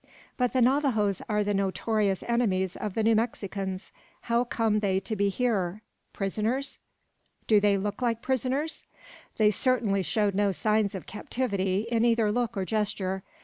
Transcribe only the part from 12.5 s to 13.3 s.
or gesture.